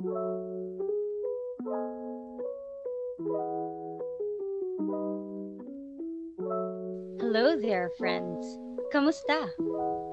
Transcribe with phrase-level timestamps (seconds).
[0.00, 0.08] Hello
[7.60, 8.40] there, friends.
[8.88, 9.52] Kamusta?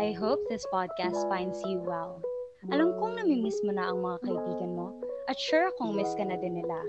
[0.00, 2.24] I hope this podcast finds you well.
[2.72, 4.96] Alam kong namimiss mo na ang mga kaibigan mo
[5.28, 6.80] at sure akong miss ka na din nila.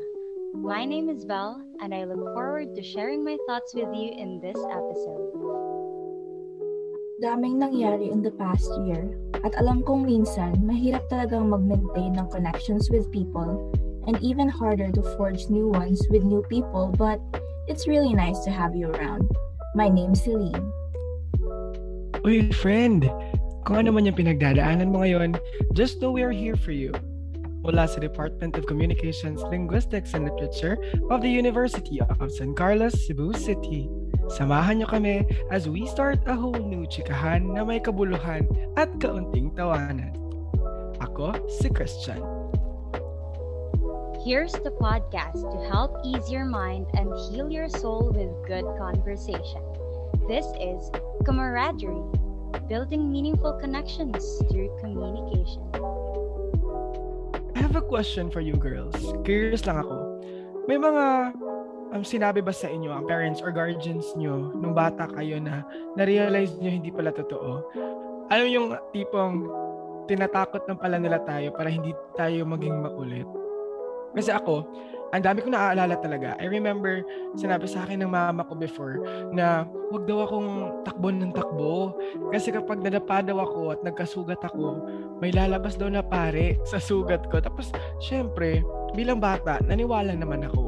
[0.56, 4.40] My name is Val and I look forward to sharing my thoughts with you in
[4.40, 5.35] this episode.
[7.24, 9.08] Daming nangyari in the past year
[9.48, 13.72] at alam kong minsan mahirap talagang mag-maintain ng connections with people
[14.04, 17.24] and even harder to forge new ones with new people but
[17.72, 19.32] it's really nice to have you around.
[19.80, 20.60] My name's Celine.
[22.28, 23.08] Uy, friend!
[23.64, 25.40] Kung ano man yung pinagdadaanan mo ngayon,
[25.72, 26.92] just know we are here for you.
[27.64, 30.76] Mula sa Department of Communications, Linguistics, and Literature
[31.08, 33.88] of the University of San Carlos, Cebu City.
[34.34, 39.54] Samahan niyo kami as we start a whole new chikahan na may kabuluhan at kaunting
[39.54, 40.18] tawanan.
[41.04, 42.22] Ako si Christian.
[44.26, 49.62] Here's the podcast to help ease your mind and heal your soul with good conversation.
[50.26, 50.90] This is
[51.22, 52.02] Camaraderie,
[52.66, 54.18] building meaningful connections
[54.50, 55.62] through communication.
[57.54, 58.98] I have a question for you girls.
[59.22, 60.18] Curious lang ako.
[60.66, 61.38] May mga
[61.94, 65.62] um, sinabi ba sa inyo ang parents or guardians nyo nung bata kayo na
[65.94, 67.66] na-realize nyo hindi pala totoo?
[68.32, 69.46] Alam yung tipong
[70.10, 73.28] tinatakot ng pala nila tayo para hindi tayo maging makulit.
[74.16, 74.64] Kasi ako,
[75.12, 76.40] ang dami ko naaalala talaga.
[76.40, 77.04] I remember,
[77.36, 79.04] sinabi sa akin ng mama ko before
[79.36, 81.94] na wag daw akong takbo ng takbo.
[82.32, 84.82] Kasi kapag nadapa daw ako at nagkasugat ako,
[85.20, 87.44] may lalabas daw na pare sa sugat ko.
[87.44, 88.64] Tapos, syempre,
[88.96, 90.65] bilang bata, naniwala naman ako.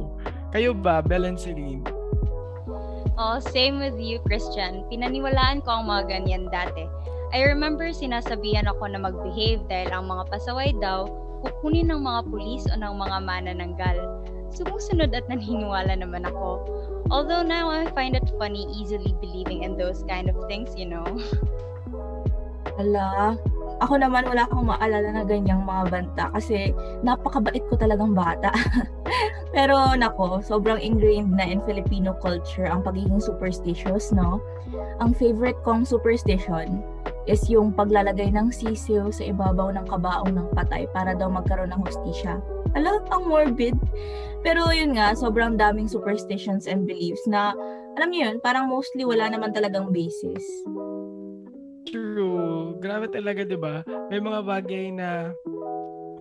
[0.58, 1.86] Kayo ba, Bel and Celine?
[3.14, 4.90] Oh, same with you, Christian.
[4.90, 6.90] Pinaniwalaan ko ang mga ganyan dati.
[7.30, 11.06] I remember sinasabihan ako na mag-behave dahil ang mga pasaway daw
[11.46, 14.26] kukunin ng mga pulis o ng mga manananggal.
[14.50, 16.66] Sumusunod at naniniwala naman ako.
[17.14, 21.06] Although now I find it funny easily believing in those kind of things, you know.
[22.82, 23.38] Ala,
[23.78, 26.74] ako naman wala akong maalala na ganyang mga banta kasi
[27.06, 28.50] napakabait ko talagang bata.
[29.56, 34.42] Pero nako, sobrang ingrained na in Filipino culture ang pagiging superstitious, no?
[35.02, 36.82] Ang favorite kong superstition
[37.28, 41.84] is yung paglalagay ng sisiw sa ibabaw ng kabaong ng patay para daw magkaroon ng
[41.84, 42.40] hustisya.
[42.74, 43.76] Alam, ang morbid.
[44.42, 47.52] Pero yun nga, sobrang daming superstitions and beliefs na,
[48.00, 50.44] alam niyo yun, parang mostly wala naman talagang basis.
[51.88, 52.76] True.
[52.84, 53.82] Grabe talaga, di ba?
[54.12, 55.32] May mga bagay na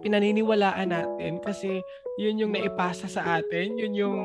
[0.01, 1.83] pinaniniwalaan natin kasi
[2.15, 4.19] yun yung naipasa sa atin, yun yung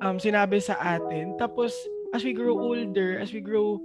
[0.00, 1.34] um, sinabi sa atin.
[1.34, 1.74] Tapos,
[2.14, 3.82] as we grow older, as we grow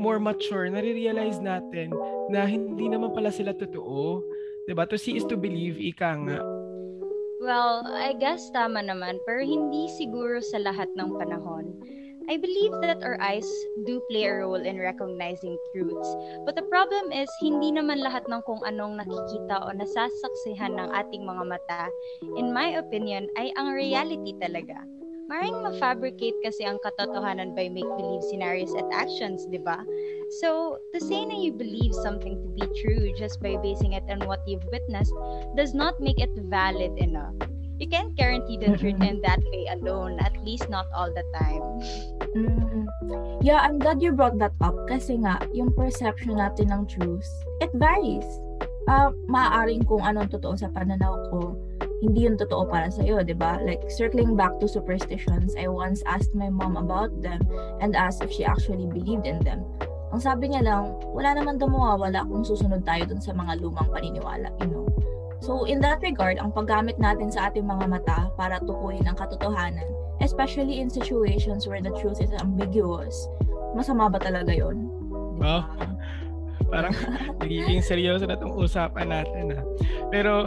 [0.00, 1.92] more mature, nare-realize natin
[2.32, 4.24] na hindi naman pala sila totoo.
[4.66, 4.88] 'Di ba?
[4.88, 6.40] To see is to believe, ika nga.
[7.42, 11.74] Well, I guess tama naman, pero hindi siguro sa lahat ng panahon.
[12.28, 13.48] I believe that our eyes
[13.86, 16.10] do play a role in recognizing truths.
[16.46, 21.26] But the problem is, hindi naman lahat ng kung anong nakikita o nasasaksihan ng ating
[21.26, 21.82] mga mata,
[22.38, 24.86] in my opinion, ay ang reality talaga.
[25.30, 29.80] Maring ma-fabricate kasi ang katotohanan by make-believe scenarios at actions, di ba?
[30.42, 34.26] So, to say na you believe something to be true just by basing it on
[34.28, 35.14] what you've witnessed
[35.56, 37.32] does not make it valid enough.
[37.82, 41.66] You can't guarantee the truth in that way alone, at least not all the time.
[42.30, 42.86] Mm.
[43.42, 47.26] Yeah, I'm glad you brought that up kasi nga, yung perception natin ng truth,
[47.58, 48.22] it varies.
[48.86, 51.58] Uh, maaaring kung anong totoo sa pananaw ko,
[51.98, 53.58] hindi yun totoo para sa iyo, 'di ba?
[53.66, 57.42] Like circling back to superstitions, I once asked my mom about them
[57.82, 59.66] and asked if she actually believed in them.
[60.14, 63.90] Ang sabi niya lang, wala naman daw mawawala kung susunod tayo dun sa mga lumang
[63.90, 64.86] paniniwala, you know.
[65.42, 69.82] So in that regard, ang paggamit natin sa ating mga mata para tukuyin ang katotohanan,
[70.22, 73.26] especially in situations where the truth is ambiguous,
[73.74, 74.86] masama ba talaga yon?
[75.34, 75.66] Diba?
[75.66, 75.90] Oh,
[76.70, 76.94] parang
[77.42, 79.58] nagiging seryoso na itong usapan natin.
[79.58, 79.62] Ha?
[80.14, 80.46] Pero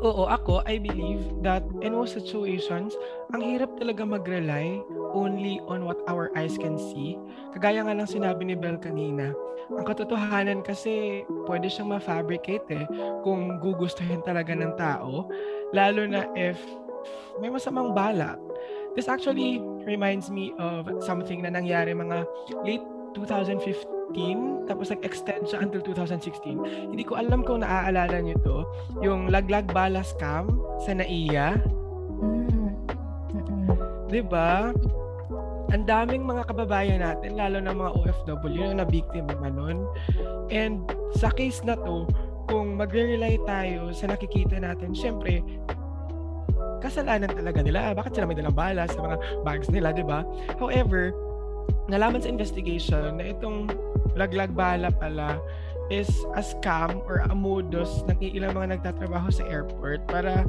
[0.00, 2.96] oo, ako, I believe that in most situations,
[3.32, 4.80] ang hirap talaga mag-rely
[5.12, 7.20] only on what our eyes can see.
[7.52, 9.36] Kagaya nga lang sinabi ni Bel kanina,
[9.70, 12.84] ang katotohanan kasi pwede siyang ma-fabricate eh
[13.22, 15.30] kung gugustuhin talaga ng tao,
[15.70, 16.58] lalo na if
[17.38, 18.36] may masamang balak.
[18.98, 22.26] This actually reminds me of something na nangyari mga
[22.66, 22.84] late
[23.14, 26.90] 2015 tapos nag-extend siya until 2016.
[26.90, 28.58] Hindi ko alam kung naaalala niyo to,
[29.02, 30.50] yung laglag bala scam
[30.82, 31.58] sa NAIA.
[32.22, 32.74] Mm.
[34.10, 34.74] 'Di ba?
[35.70, 39.86] Ang daming mga kababayan natin, lalo na mga OFW na biktima nun.
[40.50, 40.82] And
[41.14, 42.10] sa case na to,
[42.50, 45.46] kung magre-rely tayo sa nakikita natin, syempre,
[46.82, 47.94] kasalanan talaga nila.
[47.94, 49.16] Bakit sila may dalang bala sa mga
[49.46, 50.26] bags nila, di ba?
[50.58, 51.14] However,
[51.90, 53.66] nalaman sa investigation na itong
[54.14, 55.42] laglag bala pala
[55.90, 56.08] is
[56.38, 60.46] a scam or a modus ng ilang mga nagtatrabaho sa airport para,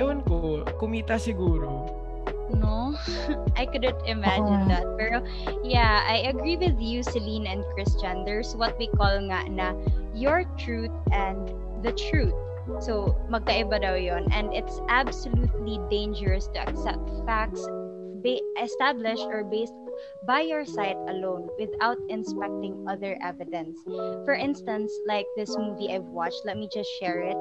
[0.00, 1.92] ewan ko, kumita siguro.
[2.56, 2.96] No,
[3.60, 4.72] I couldn't imagine Oo.
[4.72, 4.88] that.
[4.96, 5.20] Pero
[5.60, 8.24] yeah, I agree with you, Celine and Christian.
[8.24, 9.76] There's what we call nga na
[10.16, 11.52] your truth and
[11.84, 12.32] the truth.
[12.80, 17.64] So, magkaiba daw yon And it's absolutely dangerous to accept facts
[18.24, 19.76] ba- established or based
[20.22, 23.78] by your sight alone without inspecting other evidence.
[24.24, 27.36] For instance, like this movie I've watched, let me just share it.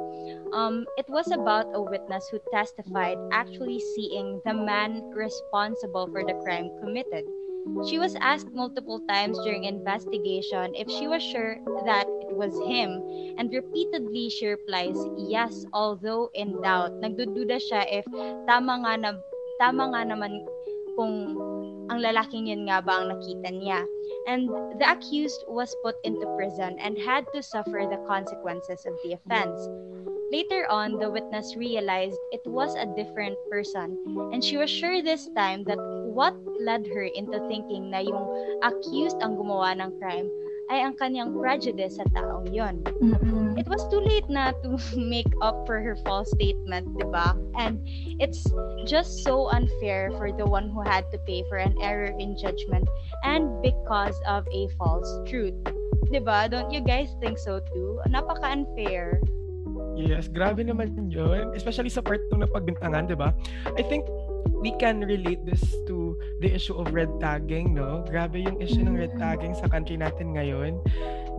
[0.54, 6.34] Um, it was about a witness who testified actually seeing the man responsible for the
[6.44, 7.26] crime committed.
[7.90, 13.04] She was asked multiple times during investigation if she was sure that it was him,
[13.38, 16.96] and repeatedly she replies yes, although in doubt.
[17.04, 18.06] Nagdududa siya if
[18.48, 19.12] tama nga na
[19.60, 20.48] tama nga naman
[20.96, 21.36] kung
[21.90, 23.82] ang lalaking yun nga ba ang nakita niya.
[24.28, 29.16] And the accused was put into prison and had to suffer the consequences of the
[29.16, 29.60] offense.
[30.28, 33.96] Later on, the witness realized it was a different person,
[34.36, 35.80] and she was sure this time that
[36.12, 38.28] what led her into thinking na yung
[38.60, 40.28] accused ang gumawa ng crime
[40.68, 42.84] ay ang kanyang prejudice sa taong yon.
[43.00, 43.47] Mm-mm.
[43.58, 47.34] It was too late na to make up for her false statement, di ba?
[47.58, 47.82] And
[48.22, 48.46] it's
[48.86, 52.86] just so unfair for the one who had to pay for an error in judgment
[53.26, 55.58] and because of a false truth.
[56.14, 56.46] Di ba?
[56.46, 57.98] Don't you guys think so too?
[58.06, 59.18] Napaka-unfair.
[59.98, 61.58] Yes, grabe naman yun.
[61.58, 63.34] Especially sa part 2 na pagbintangan, di ba?
[63.74, 64.06] I think
[64.62, 66.14] we can relate this to
[66.46, 68.06] the issue of red tagging, no?
[68.06, 70.78] Grabe yung issue ng red tagging sa country natin ngayon.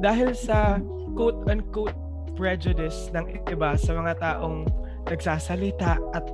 [0.03, 0.83] Dahil sa
[1.15, 2.08] quote-unquote
[2.39, 4.63] prejudice ng iba sa mga taong
[5.11, 6.25] nagsasalita at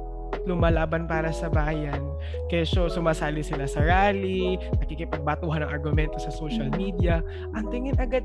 [0.44, 2.04] lumalaban para sa bayan.
[2.52, 7.24] Kesyo sumasali sila sa rally, nakikipagbatuhan ng argumento sa social media.
[7.56, 8.22] Ang tingin agad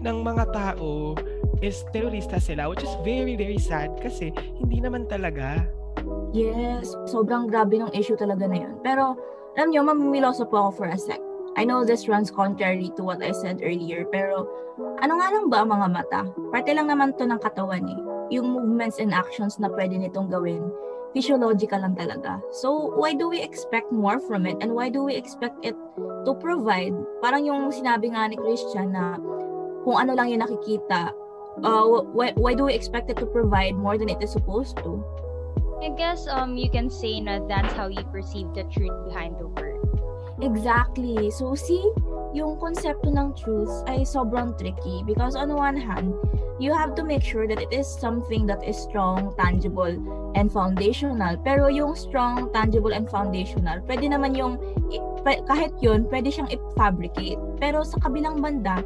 [0.00, 1.12] ng mga tao
[1.58, 5.60] is terorista sila which is very very sad kasi hindi naman talaga.
[6.30, 8.78] Yes, sobrang grabe ng issue talaga na yun.
[8.86, 9.18] Pero,
[9.58, 11.18] alam nyo, mamimiloso po ako for a sec.
[11.58, 14.46] I know this runs contrary to what I said earlier, pero
[15.02, 16.20] ano nga lang ba ang mga mata?
[16.54, 18.00] Parte lang naman to ng katawan eh.
[18.38, 20.70] Yung movements and actions na pwede nitong gawin,
[21.10, 22.38] physiological lang talaga.
[22.54, 24.62] So, why do we expect more from it?
[24.62, 26.94] And why do we expect it to provide?
[27.26, 29.18] Parang yung sinabi nga ni Christian na
[29.82, 31.10] kung ano lang yung nakikita,
[31.66, 31.84] uh,
[32.14, 35.02] why, why do we expect it to provide more than it is supposed to?
[35.82, 39.46] I guess um you can say na that's how you perceive the truth behind the
[39.46, 39.78] word.
[40.38, 41.30] Exactly.
[41.34, 41.82] So, see,
[42.30, 46.14] yung konsepto ng truth ay sobrang tricky because on one hand,
[46.62, 49.94] you have to make sure that it is something that is strong, tangible,
[50.38, 51.34] and foundational.
[51.42, 54.62] Pero yung strong, tangible, and foundational, pwede naman yung,
[55.26, 57.38] kahit yun, pwede siyang i-fabricate.
[57.58, 58.82] Pero sa kabilang banda,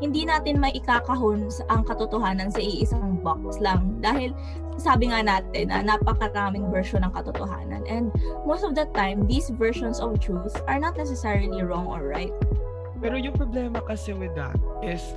[0.00, 3.96] hindi natin may ikakahon ang katotohanan sa iisang box lang.
[4.04, 4.36] Dahil
[4.76, 7.84] sabi nga natin na napakaraming version ng katotohanan.
[7.88, 8.12] And
[8.44, 12.32] most of the time these versions of truth are not necessarily wrong or right.
[13.00, 15.16] Pero yung problema kasi with that is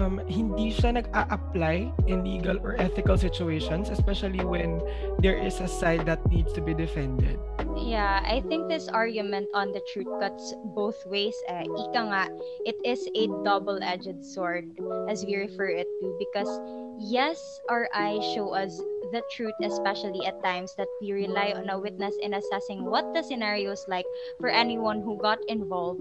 [0.00, 4.80] um, hindi siya nag-a-apply in legal or ethical situations especially when
[5.20, 7.38] there is a side that needs to be defended.
[7.76, 11.36] Yeah, I think this argument on the truth cuts both ways.
[11.48, 11.64] Eh.
[11.64, 12.24] Ika nga,
[12.66, 14.74] it is a double-edged sword
[15.08, 16.50] as we refer it to because
[16.98, 17.38] yes,
[17.70, 18.74] our eyes show us
[19.12, 23.22] the truth, especially at times that we rely on a witness in assessing what the
[23.22, 24.06] scenario is like
[24.38, 26.00] for anyone who got involved.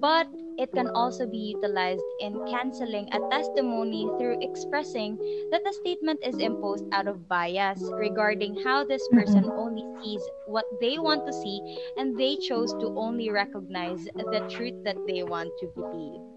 [0.00, 0.28] But
[0.58, 5.16] it can also be utilized in canceling a testimony through expressing
[5.50, 9.18] that the statement is imposed out of bias regarding how this mm-hmm.
[9.18, 11.60] person only sees what they want to see
[11.96, 16.33] and they chose to only recognize the truth that they want to believe.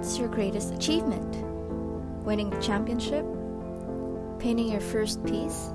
[0.00, 1.36] What's your greatest achievement?
[2.24, 3.22] Winning the championship?
[4.38, 5.68] Painting your first piece?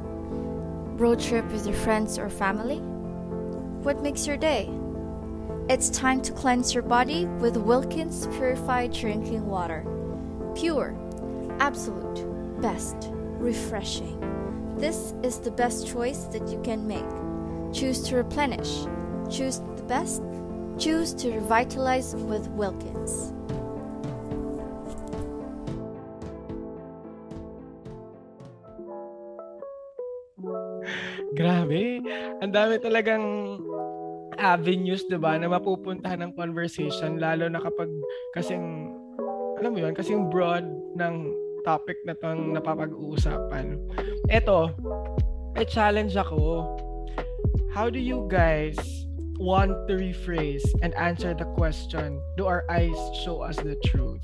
[0.97, 2.77] Road trip with your friends or family?
[3.83, 4.67] What makes your day?
[5.69, 9.85] It's time to cleanse your body with Wilkins Purified Drinking Water.
[10.55, 10.97] Pure,
[11.59, 12.25] absolute,
[12.63, 12.95] best,
[13.37, 14.17] refreshing.
[14.79, 17.05] This is the best choice that you can make.
[17.75, 18.85] Choose to replenish.
[19.29, 20.23] Choose the best.
[20.79, 23.31] Choose to revitalize with Wilkins.
[31.35, 31.99] Grabe.
[32.39, 33.25] Ang dami talagang
[34.39, 37.91] avenues, 'di ba, na mapupuntahan ng conversation lalo na kapag
[38.35, 38.91] kasing
[39.59, 40.63] alam mo 'yun, kasing broad
[40.95, 41.15] ng
[41.63, 43.79] topic na tong napapag-uusapan.
[44.29, 44.69] Ito,
[45.57, 46.67] I challenge ako.
[47.73, 48.77] How do you guys
[49.41, 54.23] want to rephrase and answer the question, do our eyes show us the truth?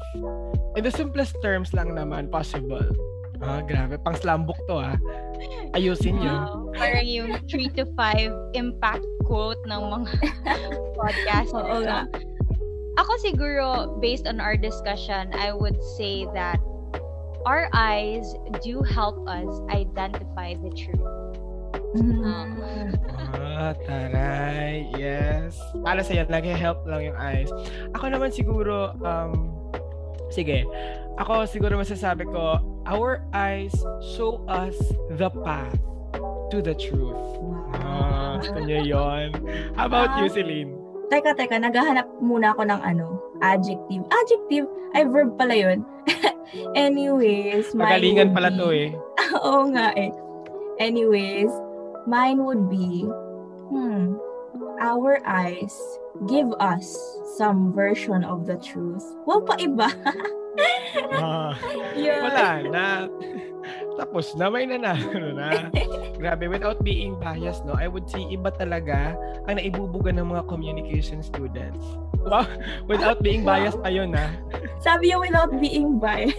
[0.77, 2.86] In the simplest terms lang naman possible.
[3.41, 3.98] Ah, grabe.
[4.06, 4.96] Pang slambok to ah.
[5.72, 6.42] Ayusin yun.
[6.44, 6.72] Wow.
[6.75, 10.12] Parang yung 3 to 5 impact quote ng mga
[11.00, 11.51] podcast.
[11.56, 12.08] Oo nga.
[13.00, 13.68] Ako siguro,
[14.04, 16.60] based on our discussion, I would say that
[17.48, 21.00] our eyes do help us identify the truth.
[21.96, 22.96] Mm.
[23.36, 24.88] Ah, taray.
[24.96, 25.56] Yes.
[25.84, 27.51] Para sa'yo, nag-help lang yung eyes.
[27.96, 29.51] Ako naman siguro, um,
[30.32, 30.63] sige,
[31.20, 33.74] ako siguro masasabi ko, our eyes
[34.16, 34.78] show us
[35.18, 35.78] the path
[36.52, 37.18] to the truth.
[37.78, 39.30] Ah, niyo yun.
[39.78, 40.76] How about you, Celine?
[41.12, 44.04] Teka, teka, naghahanap muna ako ng ano, adjective.
[44.08, 44.66] Adjective?
[44.96, 45.84] Ay, verb pala yun.
[46.76, 48.90] Anyways, mine Magalingan would pala be- to eh.
[49.48, 50.12] Oo nga eh.
[50.80, 51.52] Anyways,
[52.08, 53.08] mine would be,
[53.72, 54.16] hmm,
[54.80, 55.76] our eyes
[56.27, 56.98] give us
[57.38, 59.03] some version of the truth.
[59.25, 59.89] Wow, pa iba.
[61.15, 61.56] Ah,
[61.96, 62.20] Yun.
[62.27, 62.86] wala na.
[63.96, 65.72] Tapos na, may nanalo na.
[66.20, 69.15] Grabe, without being biased, no, I would say iba talaga
[69.48, 71.86] ang naibubuga ng mga communication students.
[72.22, 72.46] Wow,
[72.91, 74.30] without being biased pa yun, ha?
[74.84, 76.38] Sabi yung without being biased.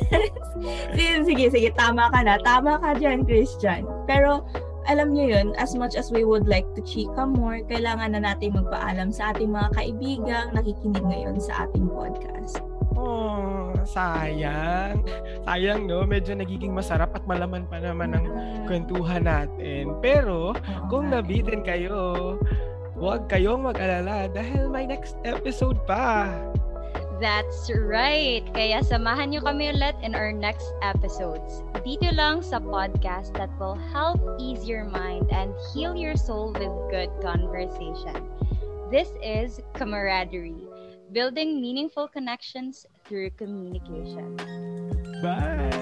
[0.94, 2.38] sige, sige, sige, tama ka na.
[2.42, 3.86] Tama ka dyan, Christian.
[4.06, 4.44] Pero,
[4.90, 8.56] alam niyo yun, as much as we would like to chika more, kailangan na natin
[8.58, 12.58] magpaalam sa ating mga kaibigang nakikinig ngayon sa ating podcast.
[12.92, 15.02] Oh, sayang.
[15.48, 16.04] Sayang, no?
[16.04, 18.26] Medyo nagiging masarap at malaman pa naman ang
[18.68, 19.96] kwentuhan natin.
[20.04, 20.52] Pero,
[20.92, 22.36] kung nabitin kayo,
[22.94, 26.30] huwag kayong mag-alala dahil may next episode pa.
[27.22, 28.42] That's right!
[28.50, 31.62] Kaya samahan niyo kami ulit in our next episodes.
[31.86, 36.74] Dito lang sa podcast that will help ease your mind and heal your soul with
[36.90, 38.26] good conversation.
[38.90, 40.66] This is Camaraderie,
[41.14, 44.34] building meaningful connections through communication.
[45.22, 45.81] Bye!